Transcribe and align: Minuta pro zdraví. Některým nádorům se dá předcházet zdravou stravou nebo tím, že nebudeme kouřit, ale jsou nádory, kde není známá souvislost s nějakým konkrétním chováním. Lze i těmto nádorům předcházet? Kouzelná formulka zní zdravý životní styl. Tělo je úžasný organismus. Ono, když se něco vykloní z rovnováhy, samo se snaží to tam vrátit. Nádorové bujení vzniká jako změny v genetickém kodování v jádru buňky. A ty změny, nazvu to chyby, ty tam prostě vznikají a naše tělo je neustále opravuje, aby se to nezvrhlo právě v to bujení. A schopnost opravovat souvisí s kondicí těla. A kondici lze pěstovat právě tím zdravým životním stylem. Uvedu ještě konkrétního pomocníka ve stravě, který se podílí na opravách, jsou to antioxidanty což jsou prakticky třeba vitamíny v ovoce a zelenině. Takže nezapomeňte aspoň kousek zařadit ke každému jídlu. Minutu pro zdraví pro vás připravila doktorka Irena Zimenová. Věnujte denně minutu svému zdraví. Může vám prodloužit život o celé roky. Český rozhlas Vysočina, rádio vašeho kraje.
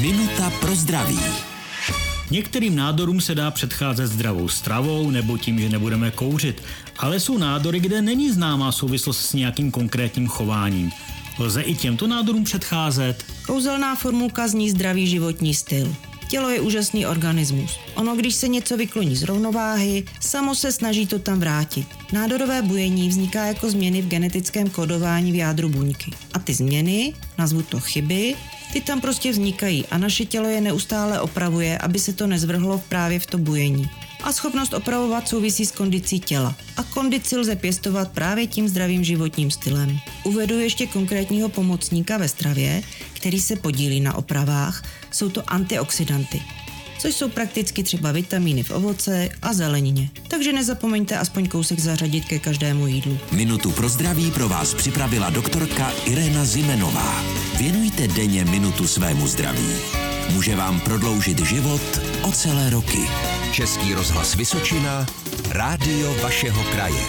Minuta 0.00 0.50
pro 0.60 0.74
zdraví. 0.74 1.18
Některým 2.30 2.76
nádorům 2.76 3.20
se 3.20 3.34
dá 3.34 3.50
předcházet 3.50 4.06
zdravou 4.06 4.48
stravou 4.48 5.10
nebo 5.10 5.38
tím, 5.38 5.58
že 5.60 5.68
nebudeme 5.68 6.10
kouřit, 6.10 6.62
ale 6.98 7.20
jsou 7.20 7.38
nádory, 7.38 7.80
kde 7.80 8.02
není 8.02 8.32
známá 8.32 8.72
souvislost 8.72 9.20
s 9.20 9.32
nějakým 9.32 9.70
konkrétním 9.70 10.26
chováním. 10.26 10.90
Lze 11.38 11.62
i 11.62 11.74
těmto 11.74 12.06
nádorům 12.06 12.44
předcházet? 12.44 13.24
Kouzelná 13.46 13.94
formulka 13.94 14.48
zní 14.48 14.70
zdravý 14.70 15.06
životní 15.06 15.54
styl. 15.54 15.96
Tělo 16.28 16.48
je 16.48 16.60
úžasný 16.60 17.06
organismus. 17.06 17.78
Ono, 17.94 18.16
když 18.16 18.34
se 18.34 18.48
něco 18.48 18.76
vykloní 18.76 19.16
z 19.16 19.22
rovnováhy, 19.22 20.04
samo 20.20 20.54
se 20.54 20.72
snaží 20.72 21.06
to 21.06 21.18
tam 21.18 21.40
vrátit. 21.40 21.86
Nádorové 22.12 22.62
bujení 22.62 23.08
vzniká 23.08 23.44
jako 23.44 23.70
změny 23.70 24.02
v 24.02 24.08
genetickém 24.08 24.70
kodování 24.70 25.32
v 25.32 25.34
jádru 25.34 25.68
buňky. 25.68 26.10
A 26.32 26.38
ty 26.38 26.54
změny, 26.54 27.14
nazvu 27.38 27.62
to 27.62 27.80
chyby, 27.80 28.34
ty 28.72 28.80
tam 28.80 29.00
prostě 29.00 29.30
vznikají 29.30 29.86
a 29.86 29.98
naše 29.98 30.24
tělo 30.24 30.48
je 30.48 30.60
neustále 30.60 31.20
opravuje, 31.20 31.78
aby 31.78 31.98
se 31.98 32.12
to 32.12 32.26
nezvrhlo 32.26 32.82
právě 32.88 33.18
v 33.18 33.26
to 33.26 33.38
bujení. 33.38 33.90
A 34.22 34.32
schopnost 34.32 34.74
opravovat 34.74 35.28
souvisí 35.28 35.66
s 35.66 35.72
kondicí 35.72 36.20
těla. 36.20 36.56
A 36.76 36.82
kondici 36.82 37.36
lze 37.36 37.56
pěstovat 37.56 38.12
právě 38.12 38.46
tím 38.46 38.68
zdravým 38.68 39.04
životním 39.04 39.50
stylem. 39.50 39.98
Uvedu 40.24 40.58
ještě 40.58 40.86
konkrétního 40.86 41.48
pomocníka 41.48 42.18
ve 42.18 42.28
stravě, 42.28 42.82
který 43.12 43.40
se 43.40 43.56
podílí 43.56 44.00
na 44.00 44.14
opravách, 44.14 44.82
jsou 45.10 45.28
to 45.28 45.52
antioxidanty 45.52 46.42
což 47.00 47.14
jsou 47.14 47.28
prakticky 47.28 47.82
třeba 47.82 48.12
vitamíny 48.12 48.62
v 48.62 48.70
ovoce 48.70 49.28
a 49.42 49.52
zelenině. 49.52 50.10
Takže 50.28 50.52
nezapomeňte 50.52 51.18
aspoň 51.18 51.48
kousek 51.48 51.78
zařadit 51.78 52.24
ke 52.24 52.38
každému 52.38 52.86
jídlu. 52.86 53.18
Minutu 53.32 53.72
pro 53.72 53.88
zdraví 53.88 54.30
pro 54.30 54.48
vás 54.48 54.74
připravila 54.74 55.30
doktorka 55.30 55.92
Irena 56.04 56.44
Zimenová. 56.44 57.24
Věnujte 57.60 58.08
denně 58.08 58.44
minutu 58.44 58.86
svému 58.86 59.26
zdraví. 59.26 59.72
Může 60.32 60.56
vám 60.56 60.80
prodloužit 60.80 61.38
život 61.38 62.00
o 62.22 62.32
celé 62.32 62.70
roky. 62.70 62.98
Český 63.52 63.94
rozhlas 63.94 64.34
Vysočina, 64.34 65.06
rádio 65.50 66.14
vašeho 66.22 66.64
kraje. 66.64 67.04